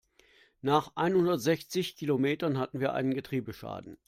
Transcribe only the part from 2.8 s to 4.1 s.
einen Getriebeschaden.